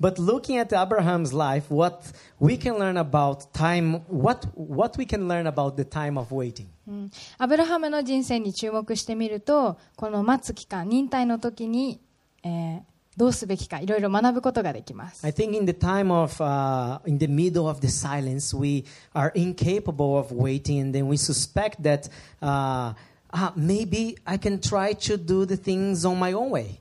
[0.00, 2.00] But looking at Abraham's life, what
[2.40, 6.66] we can learn about time, what, what we can learn about the time of waiting.
[6.86, 12.00] うんアブラハムの人生に注目してみるとこの待つ期間忍耐の時に、
[12.42, 12.80] えー
[13.16, 19.30] どうすべきかいろいろ学ぶことができます I think in the time of, uh, in the middle of the silence, we are
[19.36, 22.08] incapable of waiting and then we suspect that
[22.42, 22.92] uh,
[23.30, 26.80] ah, maybe I can try to do the things on my own way.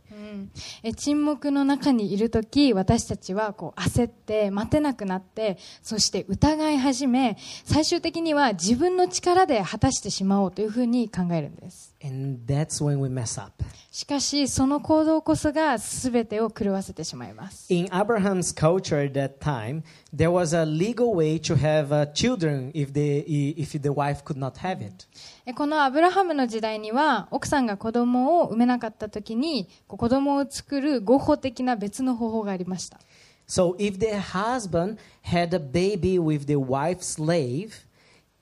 [0.83, 11.88] え沈黙の中にいる時私たちはこう焦って待てなくなってそして疑い始め最終的には自分の力で果たしてしまおうというふうに考えるんです。
[12.01, 13.53] And that's when we mess up.
[13.91, 19.83] しかしその行動こそが全てを狂わせてしまいます In Abraham's culture at that time,
[20.15, 23.25] there was a legal way to have uh, children if the,
[23.61, 25.09] if the wife could not have it.
[25.45, 33.01] えこのアブラハムの時代には奥さんが子供を産めなかった時にこう子供を作る合法的な別の方法がありました
[33.49, 37.88] So if the husband had a baby with the wife's slave,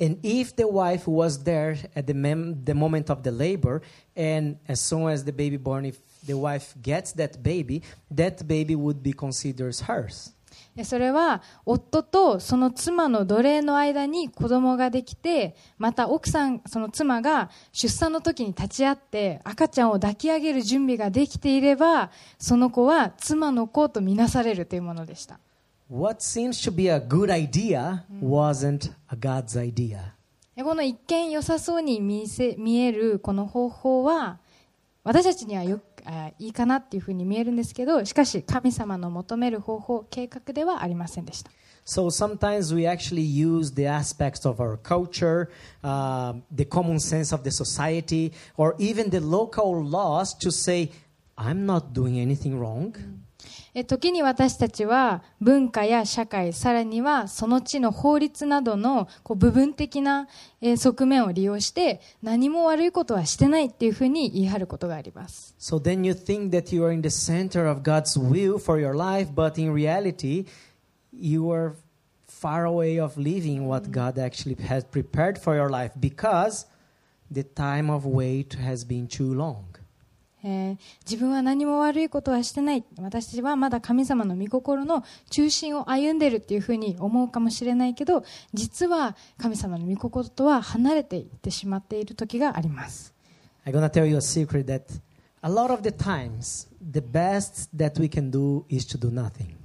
[0.01, 3.83] and if the wife was there at the, mem- the moment of the labor,
[4.15, 8.77] and as soon as the baby born, if the wife gets that baby, that baby
[8.77, 10.33] would be considered hers.
[10.85, 25.41] それは夫とその妻の奴隷の間に子供ができてまた奥さんその妻が出産の時に立ち会って赤ちゃんを抱き上げる準備ができていればその子は妻の子とみなされるというものでした
[25.90, 30.14] What seems to be a good idea wasn't a God's idea.
[30.56, 34.40] でこの一見良さそうに見せ見えるこの方法は
[35.04, 41.52] 私たちにはよくあいいかなっていうふうに見えるんですけどしかし神様の求める方法計画ではありませんでした
[41.84, 45.50] So sometimes we actually use the aspects of our culture,
[45.84, 50.92] uh, the common sense of the society, or even the local laws to say,
[51.36, 52.96] I'm not doing anything wrong.
[53.79, 60.29] え時に私たちは文化や社会さらにはその地の法律などのこう部分的な
[60.63, 68.97] えー側面を利用して何も悪いことはしてないっていうふうに言い張ることがあります So then you think that you are in the center of God's will for your
[68.97, 70.47] life, but in reality,
[71.13, 71.75] you are
[72.27, 76.67] far away of living what God actually has prepared for your life because
[77.31, 79.76] the time of wait has been too long.
[80.47, 88.25] えー自分は何も悪いことはしてない私はまだ神様の御心の中心を歩んでるっていうふうに思うかもしれないけど
[88.55, 93.13] 実は神様の御心とは離れていってしまっている時があります
[93.65, 94.83] I'm gonna tell you a secret that
[95.43, 99.57] a lot of the times the best that we can do is to do nothing.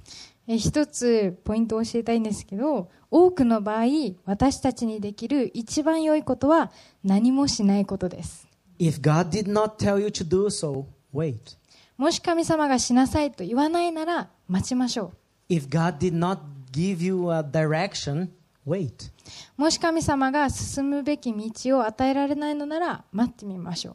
[0.48, 3.84] えー一つポイントを教えたいんですけど多くの場合
[4.24, 6.72] 私たちにできる一番良いことは
[7.04, 8.48] 何もしないことです
[8.84, 11.56] If God did not tell you to do so, wait.
[11.96, 15.12] もし神様がしなさいと言わないなら待ちましょ
[15.48, 16.40] If God did not
[16.72, 18.30] give you a direction,
[18.66, 19.12] wait.
[19.56, 23.94] うもし神様が進むべき道を与えられないのなら待ってみましょう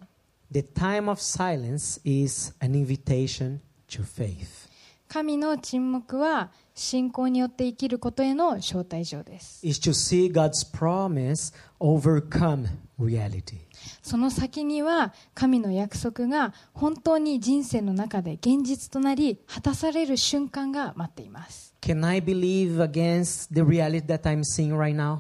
[0.54, 3.60] The time of silence is an invitation
[3.90, 4.70] to faith.
[5.10, 12.68] 神の沈黙は信仰によって生きることへの招待状です Is to see God's promise overcome
[12.98, 13.67] reality.
[14.02, 25.20] その先には神の約束が本当に人生の中で現実となり果たされる瞬間が待っています Can I believe against the reality that I'm seeing right now?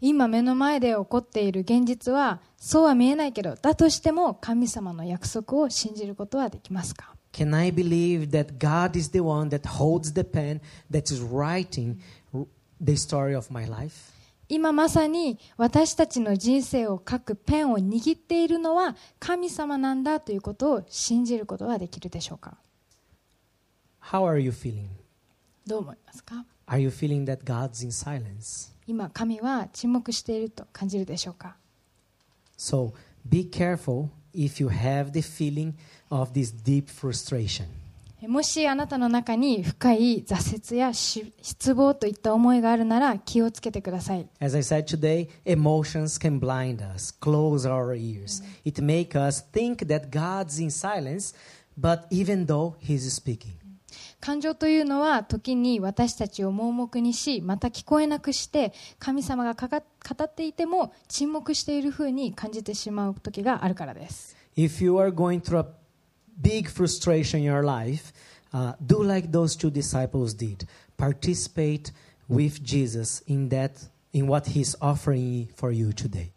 [0.00, 11.22] 今目の前で起こっている現実はそうは見えないけどだとしても神様の約束を信じることはできますか Can I believe that God is the one that holds the pen that is
[11.22, 11.96] writing
[12.80, 14.17] the story of my life?
[14.48, 22.56] 今まさに私たちの人生を書くペンを握っているのは神様なんだということを信じることはできるでしょうか
[24.02, 24.86] How are you feeling?
[25.66, 28.72] どう思いますか Are you feeling that God's in silence?
[28.86, 31.56] 今神は沈黙していると感じるでしょうか
[32.56, 32.94] So
[33.28, 35.74] be careful if you have the feeling
[36.10, 37.66] of this deep frustration.
[38.26, 48.42] もしあなたの中に深い挫折やし失望といった思いがあるなら気をつけてください As I said today, emotions can blind us, close our ears.
[48.64, 51.32] It make us think that God's in silence,
[51.78, 53.52] but even though He's speaking.
[54.20, 65.77] 感情というのは時に私たちを盲目にしまた聞こえなくして神様がかか語っていても沈黙しているふうに感じてしまう時があるからです If you are going through a
[66.40, 68.12] big frustration in your life,
[68.52, 70.66] uh, do like those two disciples did.
[70.96, 71.92] Participate
[72.28, 76.32] with Jesus in that, in what He's offering for you today.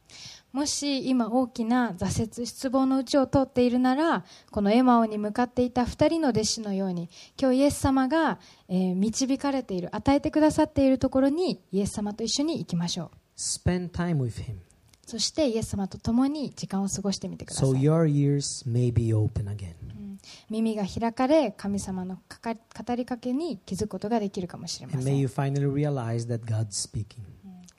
[0.51, 8.37] もし今大きな挫折失望のうちを通っているならこのエマオに向かっていた2人の弟子のように今日イエス様が、
[8.67, 14.57] えー導かれている与えてくださっているところにイエス様と一緒に行きましょう Spend time with Him
[15.05, 17.69] そしてイエス様と共に時間を過ごしてみてください。
[17.69, 17.75] So、
[20.49, 25.01] 耳が開かれ、神様のかか語りかけに気づくことができるかもしれません。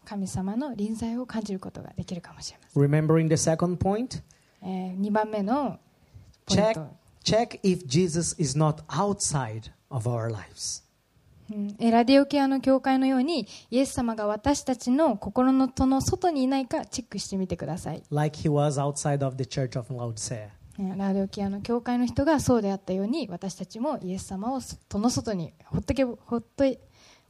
[0.05, 2.83] 神様の臨在を感じることができるかもしれません。
[2.83, 4.23] Remembering the second point?
[4.61, 5.79] 二、えー、番目の
[6.47, 6.89] ポイント。
[7.25, 8.83] Check, check if Jesus is not.
[11.81, 18.03] ラディオケアの教会のようにイエス様が私たちの心の戸の外にいないかチェックしてみてください。
[18.11, 19.93] Like he was outside of the church of
[20.97, 26.79] ラディオケアの教会の人がそうであったように私たちもイエス様を戸の外にほっとけぼほっとい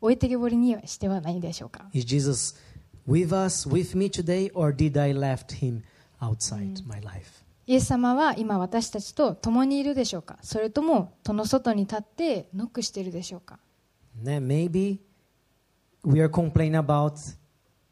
[0.00, 1.86] 置いてけぼりにはしてはないでしょうか。
[1.92, 2.56] Is Jesus
[3.06, 5.82] with us, with me today, or did I left him
[6.20, 7.42] outside my life?
[7.66, 10.38] イエス様は今私たちと共にいるでしょうか？
[10.42, 13.58] それとも戸の外に立ってノックしているでしょうか？
[14.20, 15.00] Né, Maybe
[16.04, 17.18] we are complaining about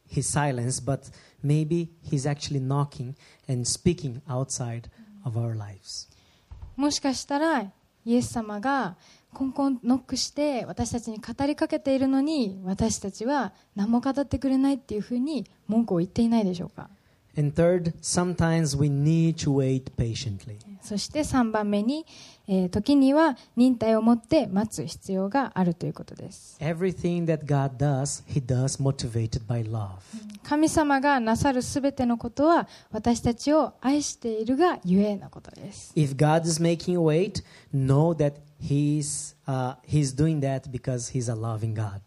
[0.08, 1.10] his silence, but
[1.42, 3.14] maybe he's actually knocking
[3.48, 4.90] and speaking outside
[5.24, 6.08] of our lives.
[6.76, 7.72] もしかしたら
[8.04, 8.96] イエス様が
[9.34, 16.88] コンコンノックして私たちに語りかけているのに私たちは何も語ってくれないっていうふうに文句を言っていないでしょうか
[17.37, 20.57] And third, sometimes we need to wait patiently.
[20.81, 22.05] そして3番目に、
[22.47, 29.89] えー時には忍耐を持って待つ必要があるということです Everything that God does, he does motivated by love.
[30.43, 37.43] 神様がなさるすべてのことは私たちを愛しているがゆえなことです If God is making you wait,
[37.73, 41.99] know that he's, uh, he's doing that because he's a loving God.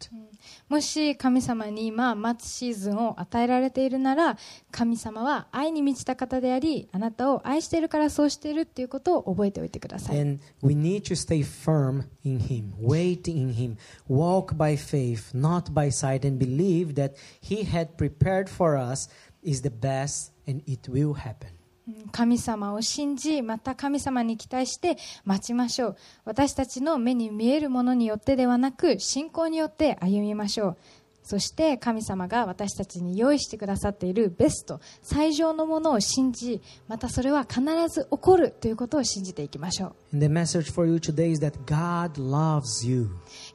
[0.70, 4.38] もし神様に今待つシーズンを与えられているなら
[4.72, 13.78] 神様は愛に満ちた方でありあなたを愛しているからそうしているっていうことを覚えておいてください And we need to stay firm in Him, wait in Him,
[14.08, 19.10] walk by faith, not by sight, and believe that He had prepared for us
[19.44, 21.63] is the best and it will happen.
[21.88, 30.78] うん神様を信じまた神様に期待して待ちましょう私たちの目に見えるものによってではなく信仰によって歩みましょう
[31.24, 43.10] そして神様が私たちに用意してくださっているベスト最上のものを信じまたそれは必ず起こるということを信じていきましょう And the message for you today is that God loves you.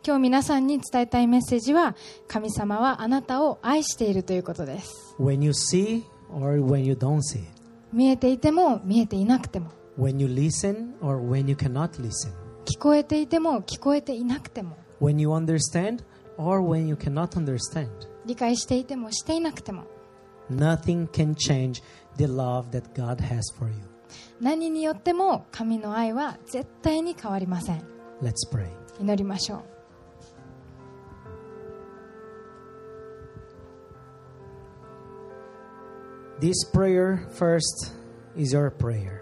[0.04, 1.94] 今日皆さんに伝えたいメッセージは
[2.26, 7.57] 神様はあなたを愛しているということです When you see or when you don't see.
[7.92, 12.32] 見えていても見えていなくても When you listen or when you cannot listen.
[12.64, 16.04] 聞こえていても聞こえていなくても When you understand
[16.36, 17.88] or when you cannot understand.
[18.26, 19.84] 理解していてもしていなくても
[20.50, 21.82] Nothing can change
[22.16, 23.76] the love that God has for you.
[24.40, 27.82] 何によっても神の愛は絶対に変わりません
[28.22, 28.68] Let's pray.
[29.00, 29.77] 祈りましょう
[36.39, 37.93] This prayer first
[38.35, 39.21] is your prayer.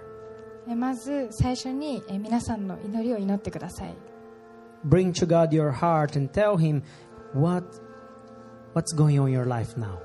[0.67, 3.95] えまず最初にえ皆さんの祈りを祈ってください
[4.87, 6.81] Bring to God your heart and tell Him
[7.33, 7.63] what,
[8.73, 9.99] what's going on in your life now.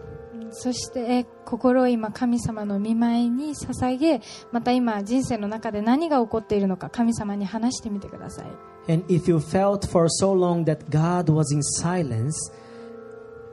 [0.51, 4.21] そしてえ心を今神様の見舞いに捧げ
[4.53, 8.47] また今人生の中で何が起こっているのか神様に話してみてください
[8.89, 12.37] And if you felt for so long that God was in silence,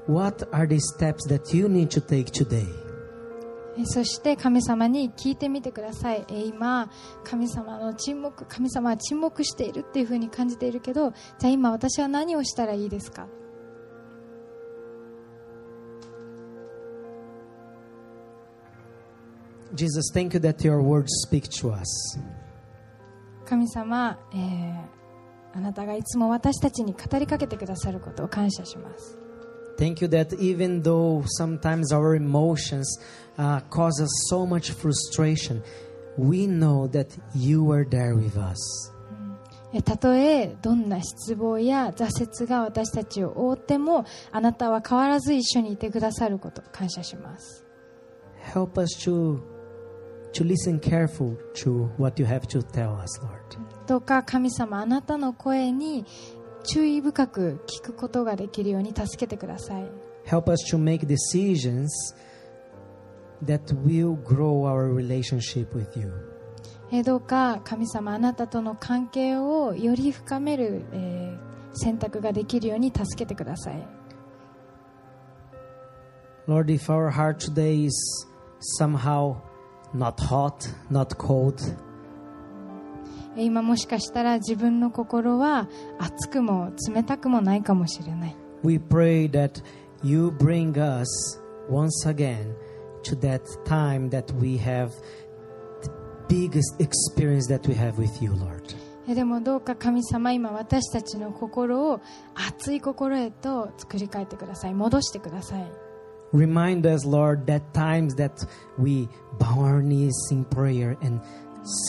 [0.08, 2.68] what are the steps that you need to take today?
[3.79, 6.25] えそして神様に聞いてみてください。
[6.29, 6.91] え今
[7.25, 13.27] 神様の沈黙神様は沈黙しているっていうふうに感じているけどじゃあ今私は何をしたらいいですか
[19.75, 22.19] ？Jesus, thank you that your words speak to us.
[23.45, 24.99] 神様、えー
[25.55, 29.19] あなたがいつも私たちに語りかけてくださることを感謝します
[29.78, 32.98] Thank you that even though sometimes our emotions
[33.38, 35.64] uh, cause us so much frustration,
[36.18, 38.60] we know that you are there with us.
[39.76, 47.66] えたとえどんな失望や挫折が私たちを覆ってもあなたは変わらず一緒にいてくださることを感謝します
[48.54, 49.40] Help us to,
[50.34, 53.58] to listen careful to what you have to tell us, Lord.
[53.88, 56.06] どうか神様あなたの声に
[56.65, 59.91] 注意深く聞くことができるように助けてください
[60.27, 61.89] Help us to make decisions
[63.45, 66.13] that will grow our relationship with you.
[66.91, 73.89] えどうか神様あなたとの関係をより深める、えー選択ができるように助けてください
[76.47, 78.27] Lord, if our heart today is
[78.81, 79.37] somehow
[79.95, 81.88] not hot, not cold, え
[83.45, 85.69] 今もしかしたら自分の心は
[85.99, 89.63] 熱くも冷たくもないかもしれない we pray that
[90.03, 91.09] you bring us
[91.69, 92.55] once again
[93.03, 94.93] to that time that we have
[95.83, 95.91] the
[96.29, 98.77] biggest experience that we have with you, Lord.
[99.09, 102.01] えでもどうか神様今私たちの心を
[102.35, 105.73] 熱い心へと作り変えてください戻してください
[106.35, 108.47] Remind us, Lord, that times that
[108.79, 109.09] we
[109.39, 111.23] bow our knees in prayer and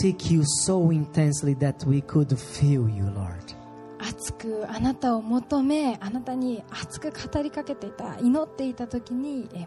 [0.01, 3.55] seek you so intensely that we could feel you, Lord.
[3.99, 9.67] 熱くあなたを求めあなたに熱く語りかけていた祈っていた時にえも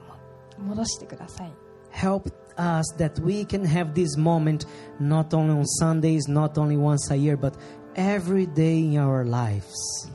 [0.59, 1.51] 戻してください
[1.91, 4.67] Help us that we can have this moment
[4.99, 7.53] not only on Sundays, not only once a year, but
[7.94, 9.62] every day in our lives.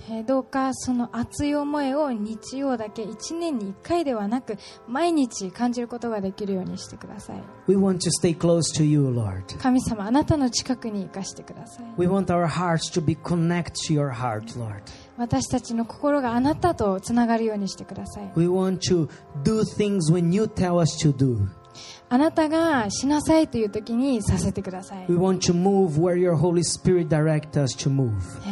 [0.09, 4.57] えーどうかその熱い思いを日曜だけ1年に1回ではなく
[4.87, 9.57] 毎日感じることができるようにしてください We want to stay close to you, Lord.
[9.57, 14.81] 神様あなたの近くに生かしてください We want our hearts to be connected to your heart, Lord.
[15.17, 19.09] 私たちの心があなたとつながるようにしてください We want to
[19.43, 21.47] do things when you tell us to do.
[22.09, 25.05] あなたが死なさいという時にさせてください。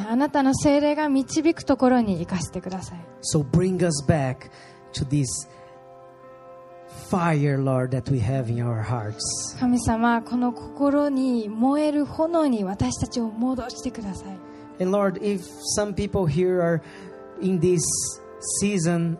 [0.09, 2.99] あなたの精霊が導くところに行かせてください。
[3.33, 4.49] So bring us back
[4.93, 5.25] to this
[7.09, 9.19] Fire, Lord, that we have in our hearts.
[9.59, 14.37] 神様、この心に燃える炎に私たちを戻してください。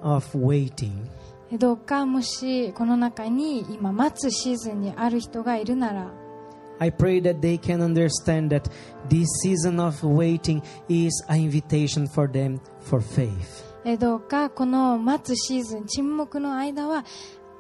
[0.02, 1.08] of waiting,
[1.54, 6.12] どうかもしこの中に今待つシーズンにある人がいるなら
[6.80, 8.70] I pray that they can understand that
[9.08, 13.64] this season of waiting is an invitation for them for faith.
[13.86, 17.06] えーどうかこの待つシーズン沈黙の間は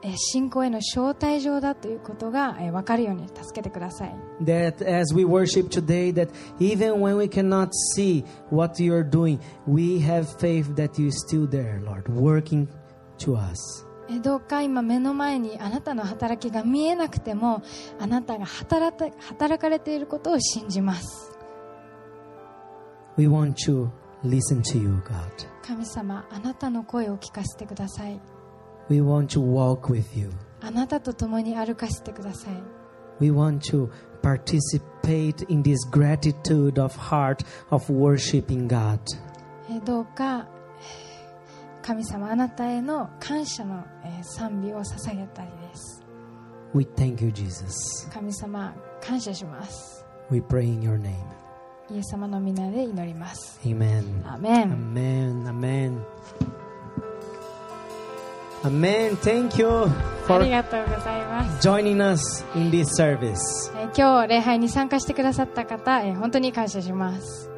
[0.01, 6.29] えー信仰への招待状だということがえー分かるように助けてください That as we worship today, that
[6.59, 11.79] even when we cannot see what you're doing, we have faith that you're still there,
[11.85, 12.67] Lord, working
[13.17, 13.85] to us.
[14.07, 17.63] えーどうか今目の前にあなたの働きが見えなくても
[17.99, 21.31] あなたが働た働かれていることを信じます
[23.17, 23.89] We want to
[24.23, 25.47] listen to you, God.
[25.63, 28.19] 神様あなたの声を聞かせてください
[28.89, 30.29] We want to walk with you.
[30.61, 32.53] あなたと共に歩かせてください
[33.19, 33.89] We want to
[34.21, 38.99] participate in this gratitude of heart of worshiping God.
[41.85, 46.01] 神様あなたへの感謝のえー賛美を捧げたりです
[46.73, 48.09] We thank you, Jesus.
[48.11, 51.13] 神様感謝します We pray in your name.
[51.91, 54.03] イエス様の皆で祈ります Amen.
[54.27, 55.43] アーメン Amen.
[55.47, 55.99] Amen.
[58.63, 59.15] Amen.
[59.17, 59.89] Thank you あ
[60.27, 63.37] for りがとうございます joining us in this service.
[63.79, 67.51] えー今日礼拝に参加してくださった方、えー本当に感謝します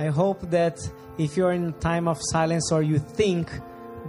[0.00, 0.78] I hope that
[1.18, 3.48] if you're in a time of silence or you think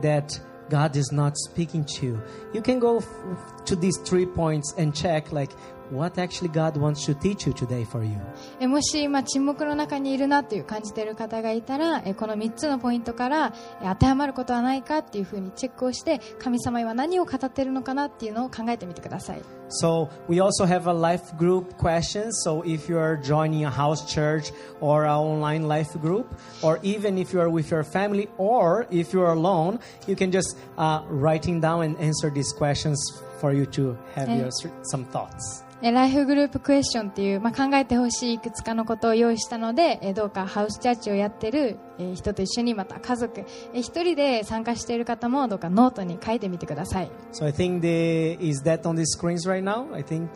[0.02, 2.22] that God is not speaking to you,
[2.54, 5.52] you can go f- to these three points and check like
[5.90, 8.18] what actually God wants to teach you today for you.
[8.60, 22.40] えもし今沈黙の中にいるなという感じている方がいたらえこの3つのポイントからえ当てはまることはないかっていうふうにチェックをして神様は何を語っているのかなっていうのを考えてみてください So we also have a life group questions.
[22.44, 27.18] So if you are joining a house church or an online life group, or even
[27.18, 31.02] if you are with your family, or if you are alone, you can just uh,
[31.10, 32.98] writing down and answer these questions
[33.42, 34.38] for you to have Eh.
[34.38, 34.50] your,
[34.84, 35.64] some thoughts.
[35.84, 49.87] えライフグループクエスチョンっていう、まあ、考えてほしいいくつかのことを用意したのでえどうかハウスチャーチをやってる え人と一緒にまた家族え一人で参加している方もどうかノートに書いてみてください So I think the is that on the screens right now.
[49.95, 50.29] I think,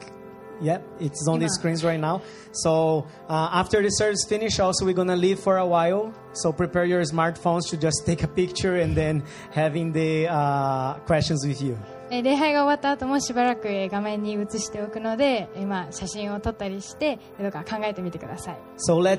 [0.61, 2.21] yeah, it's on the screens right now.
[2.53, 6.13] So uh, after the service finish, also we're gonna leave for a while.
[6.33, 11.47] So prepare your smartphones to just take a picture and then having the uh, questions
[11.47, 11.77] with you.
[12.11, 19.19] えー礼拝が終わった後もしばらくえー画面に映しておくので、えーまあ、写真を撮ったりしてえーどうか考えてみてください So let's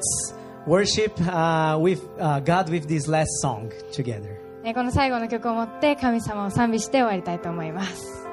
[0.66, 4.38] worship uh, with uh, God with this last song together.
[4.64, 8.25] えーこの最後の曲を持って神様を賛美して終わりたいと思います